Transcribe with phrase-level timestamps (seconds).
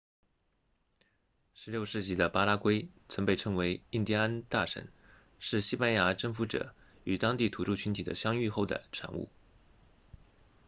[1.55, 4.87] 16世纪的巴拉圭曾被称为印第安大省
[5.37, 9.29] 是西班牙征服者与当地土著群体的相遇后的产物